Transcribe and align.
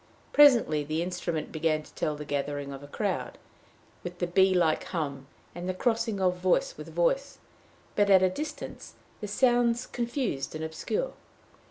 Presently 0.33 0.83
the 0.83 1.03
instrument 1.03 1.51
began 1.51 1.83
to 1.83 1.93
tell 1.93 2.15
the 2.15 2.25
gathering 2.25 2.73
of 2.73 2.81
a 2.81 2.87
crowd, 2.87 3.37
with 4.03 4.33
bee 4.33 4.51
like 4.55 4.85
hum, 4.85 5.27
and 5.53 5.69
the 5.69 5.75
crossing 5.75 6.19
of 6.19 6.37
voice 6.37 6.75
with 6.75 6.87
voice 6.89 7.37
but, 7.95 8.09
at 8.09 8.23
a 8.23 8.29
distance, 8.31 8.95
the 9.19 9.27
sounds 9.27 9.85
confused 9.85 10.55
and 10.55 10.63
obscure. 10.63 11.13